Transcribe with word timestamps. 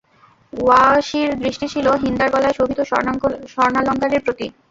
ওয়াহশীর 0.53 1.29
দৃষ্টি 1.41 1.65
ছিল 1.73 1.87
হিন্দার 2.03 2.29
গলায় 2.33 2.55
শোভিত 2.57 2.79
স্বর্ণালঙ্কারের 3.53 4.21
প্রতি। 4.25 4.47